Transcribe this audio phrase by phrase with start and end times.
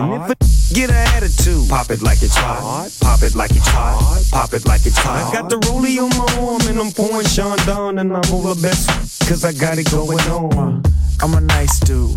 [0.00, 0.30] It like it's hot.
[0.30, 2.90] And if a get an attitude, pop it like it's hot.
[3.00, 4.24] Pop it like it's hot.
[4.30, 5.28] Pop it like it's hot.
[5.28, 8.88] I got the rollie on my arm and I'm pouring Chandon and I'm over best
[9.28, 10.82] cause I got it going on.
[11.22, 12.16] I'm a nice dude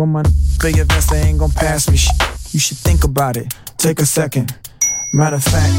[0.00, 0.12] When
[0.58, 2.14] big vest, they ain't gon' pass me shit.
[2.54, 3.52] You should think about it.
[3.76, 4.54] Take a second.
[5.12, 5.74] Matter of fact,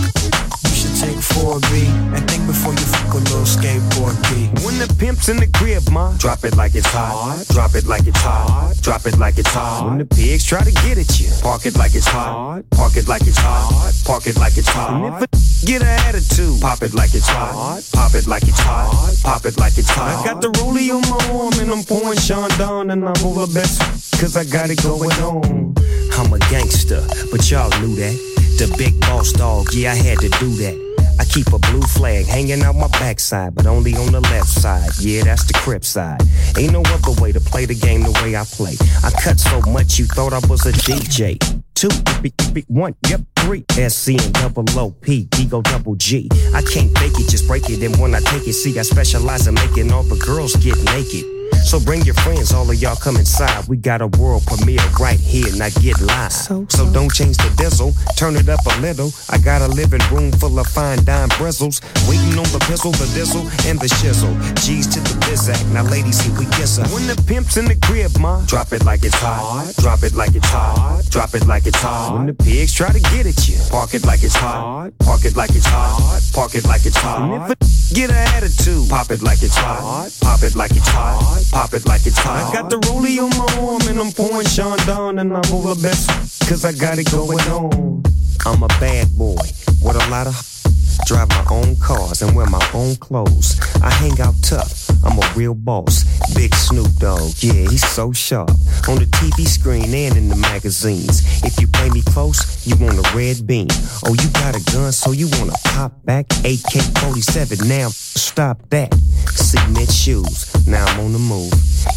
[0.68, 4.52] you should take 4B and think before you fuck a little skateboard B.
[4.66, 7.46] When the pimp's in the crib, ma, drop it like it's hot.
[7.48, 8.76] Drop it like it's hot.
[8.82, 9.88] Drop it like it's hot.
[9.88, 12.64] When the pigs try to get at you, park it like it's hot.
[12.72, 13.94] Park it like it's hot.
[14.04, 15.00] Park it like it's hot.
[15.00, 17.88] And if a get an attitude, pop it like it's hot.
[17.94, 19.16] Pop it like it's hot.
[19.24, 20.26] Pop it like it's hot.
[20.26, 23.80] I got the rollie on my arm and I'm pouring Chandon and I'm over best
[24.20, 25.76] cause I got it going on.
[26.20, 28.31] I'm a gangster, but y'all knew that.
[28.62, 30.78] The big boss dog, yeah, I had to do that.
[31.20, 34.92] I keep a blue flag hanging out my backside, but only on the left side.
[35.00, 36.22] Yeah, that's the crip side.
[36.56, 38.76] Ain't no other way to play the game the way I play.
[39.04, 41.42] I cut so much you thought I was a DJ.
[41.74, 41.90] Two,
[42.68, 43.66] one, yep, three.
[43.72, 46.30] SC and double O P, D go double G.
[46.54, 47.82] I can't fake it, just break it.
[47.82, 51.41] And when I take it, see, I specialize in making all the girls get naked.
[51.64, 53.68] So bring your friends, all of y'all come inside.
[53.68, 56.32] We got a world premiere right here, now get live.
[56.32, 56.86] So, so.
[56.86, 59.12] so don't change the diesel, turn it up a little.
[59.30, 61.82] I got a living room full of fine dime bristles.
[62.10, 64.36] Waiting on the pistol, the diesel, and the shizzle.
[64.66, 66.84] G's to the bizac, now ladies, here we kiss her.
[66.94, 69.74] When the pimp's in the crib, ma, drop it like it's hot.
[69.78, 71.04] Drop it like it's hot.
[71.10, 72.18] Drop it like it's hot.
[72.18, 74.92] When the pigs try to get at you, park it like it's hot.
[75.00, 76.22] Park it like it's hot.
[76.34, 77.56] Park it like it's hot.
[77.94, 80.10] Get an attitude, pop it like it's hot.
[80.22, 81.41] Pop it like it's hot.
[81.50, 82.54] Pop it like it's hot.
[82.54, 86.10] I got the rollie on my arm and I'm pouring Chandon and I'm over best
[86.48, 88.04] cause I got it going on.
[88.46, 89.42] I'm a bad boy
[89.82, 90.36] with a lot of
[91.06, 93.60] drive my own cars and wear my own clothes.
[93.82, 94.90] I hang out tough.
[95.04, 96.06] I'm a real boss.
[96.36, 98.50] Big Snoop Dogg, yeah, he's so sharp.
[98.88, 101.44] On the TV screen and in the magazines.
[101.44, 103.68] If you play me close, you want a red beam.
[104.06, 106.26] Oh, you got a gun, so you wanna pop back?
[106.44, 108.94] AK 47, now stop that.
[109.34, 111.54] Cement shoes, now I'm on the move.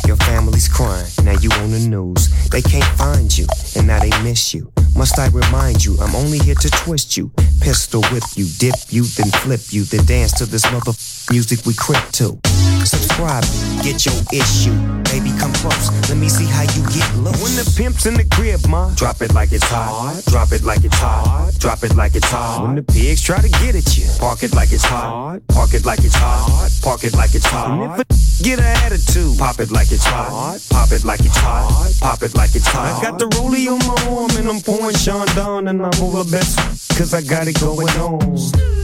[0.07, 2.29] Your family's crying, now you on the news.
[2.51, 3.47] They can't find you,
[3.77, 4.73] and now they miss you.
[4.97, 7.31] Must I remind you, I'm only here to twist you.
[7.61, 10.93] Pistol whip you, dip you, then flip you, then dance to this mother
[11.31, 12.39] music we crip to.
[12.85, 13.45] Subscribe,
[13.83, 14.75] get your issue.
[15.11, 15.91] Baby, come close.
[16.09, 17.33] Let me see how you get low.
[17.43, 20.23] When the pimp's in the crib, ma, drop it like it's hot.
[20.27, 21.53] Drop it like it's hot.
[21.59, 22.63] Drop it like it's hot.
[22.63, 25.41] When the pigs try to get at you, park it like it's hot.
[25.49, 26.71] Park it like it's hot.
[26.83, 27.71] Park it like it's hot.
[27.71, 30.59] And if a get an attitude, pop it like it's hot.
[30.71, 31.93] Pop it like it's hot.
[32.01, 32.99] Pop it like it's hot.
[32.99, 36.59] I got the rollie on my arm and I'm pouring Chandon and I'm over best
[36.97, 38.84] cause I got it going on.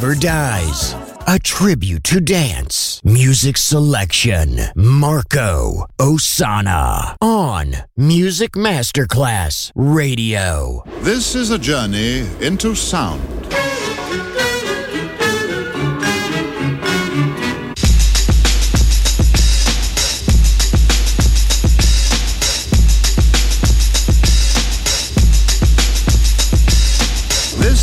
[0.00, 0.94] Never dies.
[1.26, 3.00] A tribute to dance.
[3.02, 4.60] Music selection.
[4.76, 10.84] Marco Ossanna on Music Masterclass Radio.
[11.00, 13.20] This is a journey into sound.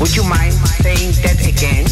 [0.00, 1.84] would you mind saying that again?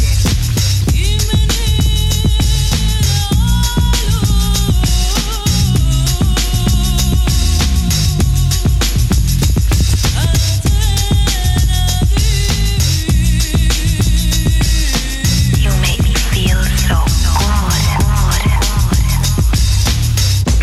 [15.61, 16.97] You make me feel so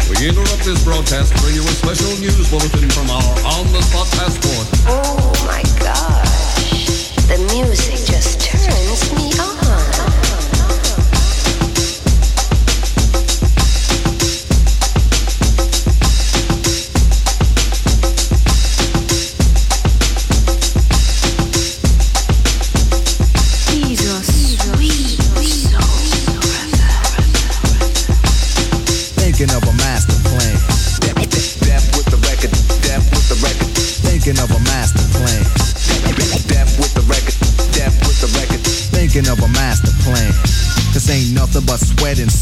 [0.10, 4.65] We interrupt this broadcast to bring you a special news bulletin from our on-the-spot passport.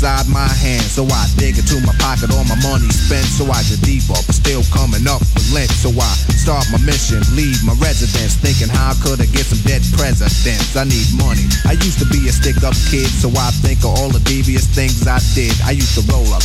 [0.03, 0.83] Inside my hand.
[0.83, 3.23] So I dig into my pocket, all my money spent.
[3.23, 5.71] So I get deeper, but still coming up with lint.
[5.71, 9.79] So I start my mission, leave my residence, thinking how could I get some dead
[9.95, 10.75] presidents?
[10.75, 11.47] I need money.
[11.63, 14.67] I used to be a stick up kid, so I think of all the devious
[14.67, 15.55] things I did.
[15.63, 16.43] I used to roll up,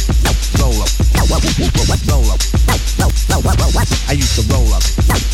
[0.62, 1.50] roll up, roll up,
[2.06, 2.38] roll up.
[4.06, 4.86] I used to roll up,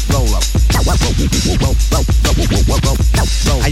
[0.09, 0.45] roll up,
[3.21, 3.24] I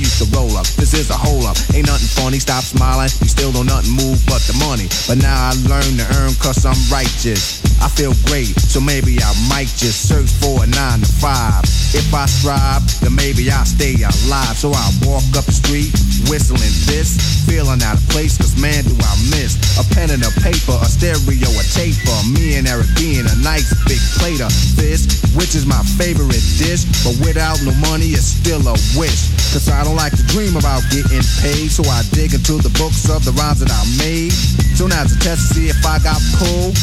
[0.03, 0.67] used to roll up.
[0.75, 1.57] This is a hole up.
[1.75, 2.39] Ain't nothing funny.
[2.43, 3.09] Stop smiling.
[3.23, 4.91] You still don't nothing move but the money.
[5.07, 7.63] But now I learn to earn cause I'm righteous.
[7.83, 11.67] I feel great, so maybe I might just search for a nine to five.
[11.91, 14.55] If I strive, then maybe I'll stay alive.
[14.55, 15.91] So I walk up the street,
[16.31, 20.31] whistling this, feeling out of place, cause man, do I miss a pen and a
[20.47, 22.15] paper, a stereo, a taper.
[22.31, 26.87] Me and Eric being a nice big plate of fish, which is my favorite dish.
[27.03, 29.32] But without no money, it's still a wish.
[29.53, 33.09] Cause I don't like to dream about getting paid, so I dig into the books
[33.13, 34.33] of the rhymes that I made.
[34.73, 36.75] So now it's a test to see if I got pulled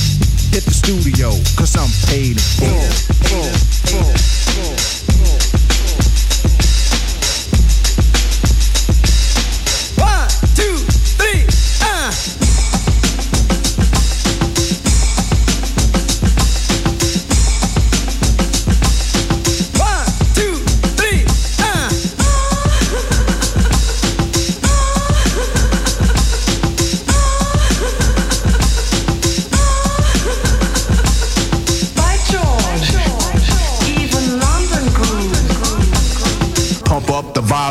[0.51, 2.91] hit the studio, cause I'm paid in
[3.89, 4.38] full.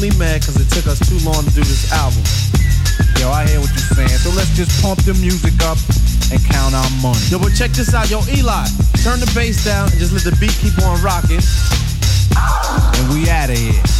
[0.00, 2.22] definitely mad cause it took us too long to do this album.
[3.20, 4.08] Yo, I hear what you're saying.
[4.08, 5.76] So let's just pump the music up
[6.32, 7.20] and count our money.
[7.28, 8.08] Yo, but check this out.
[8.10, 8.64] Yo, Eli,
[9.04, 11.40] turn the bass down and just let the beat keep on rocking.
[12.32, 13.99] And we out of here.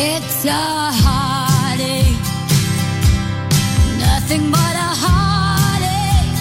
[0.00, 2.22] It's a heartache,
[3.98, 6.38] nothing but a heartache.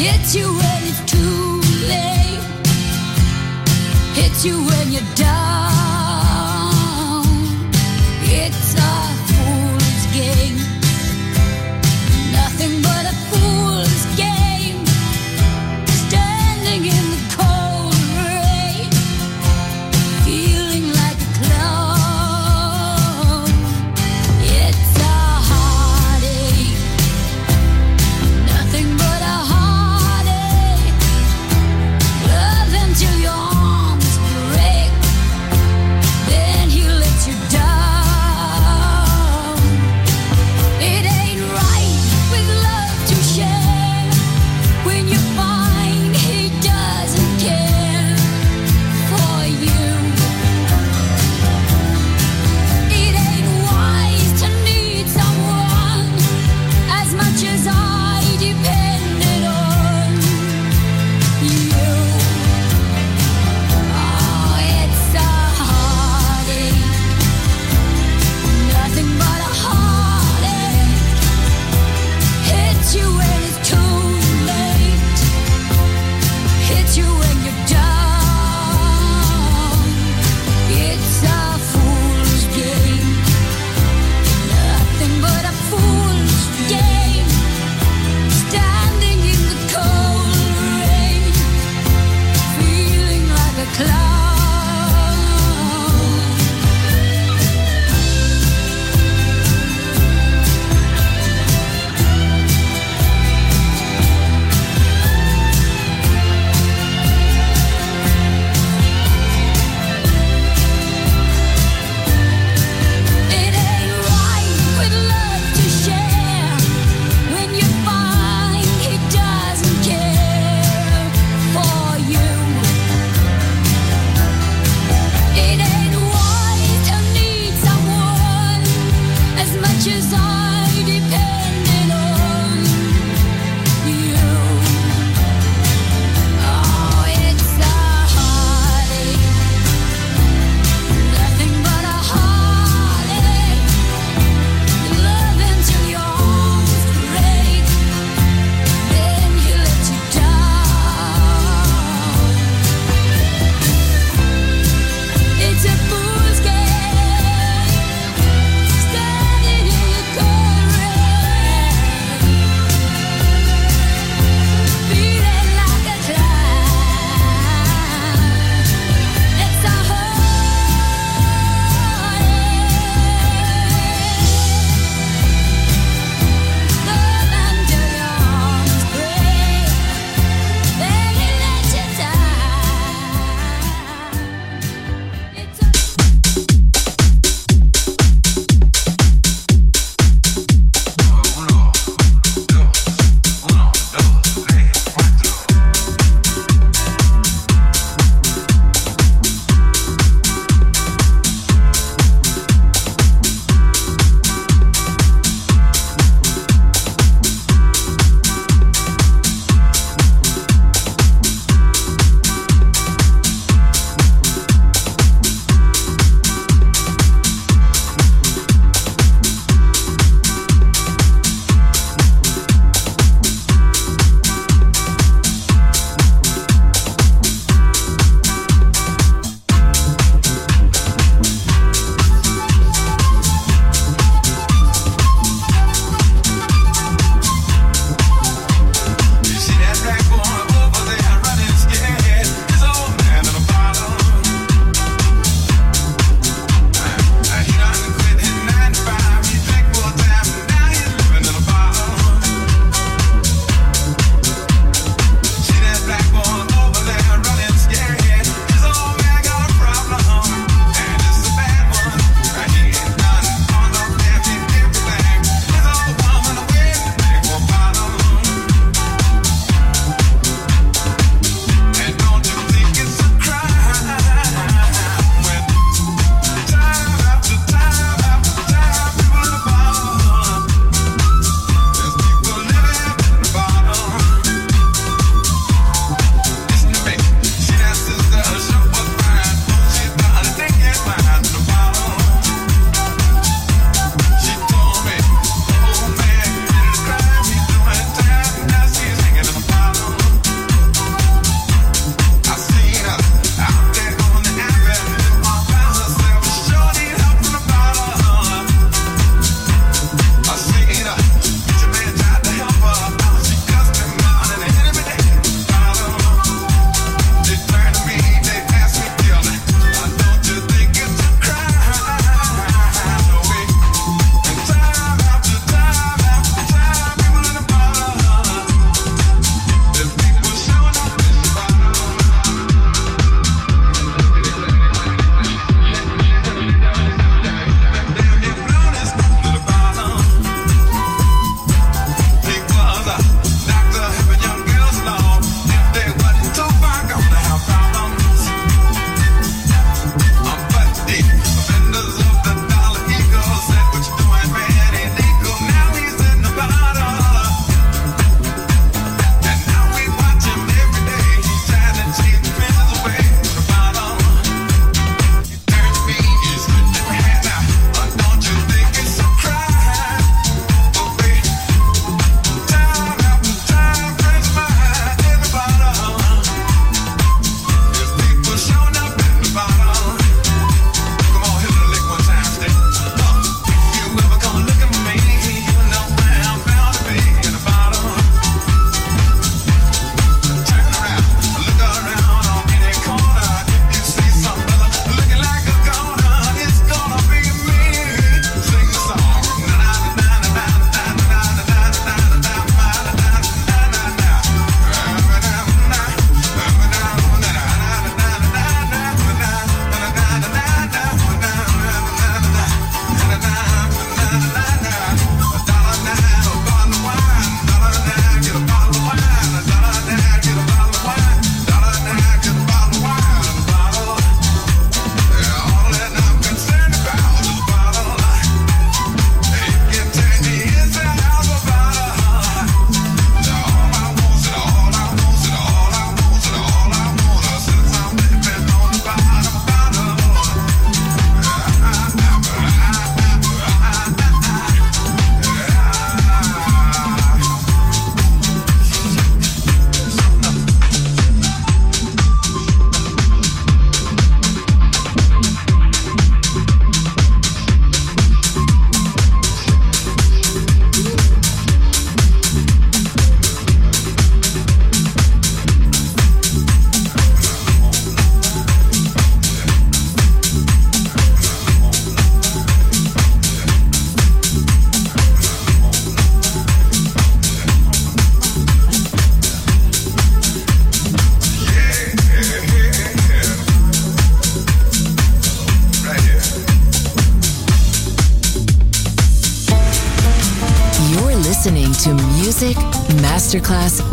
[0.00, 1.60] Hits you when it's too
[1.92, 2.40] late,
[4.14, 5.14] hits you when you're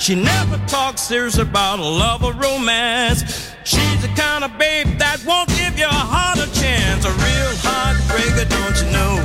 [0.00, 3.52] She never talks serious about love or romance.
[3.64, 7.04] She's the kind of babe that won't give your heart a chance.
[7.04, 9.20] A real heartbreaker, don't you know?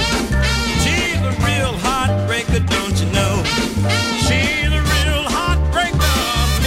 [0.83, 3.39] She's a real heartbreaker, don't you know?
[4.27, 6.11] She's a real heartbreaker,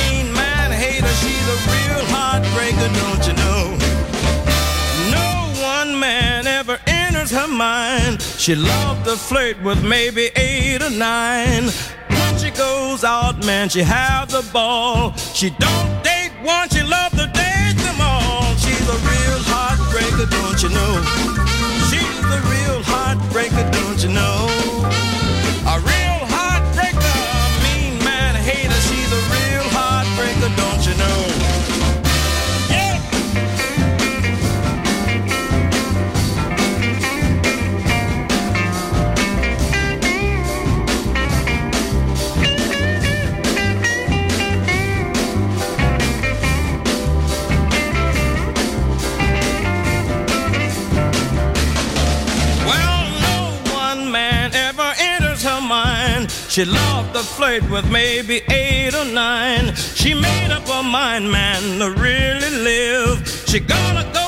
[0.00, 1.12] mean man hater.
[1.20, 3.76] She's a real heartbreaker, don't you know?
[5.12, 5.28] No
[5.60, 8.22] one man ever enters her mind.
[8.22, 11.68] She loved to flirt with maybe eight or nine.
[12.98, 15.14] Goes out, man, she have the ball.
[15.32, 16.07] She don't
[56.58, 59.76] She loved to flirt with maybe eight or nine.
[59.76, 63.44] She made up her mind, man, to really live.
[63.46, 64.27] She gonna go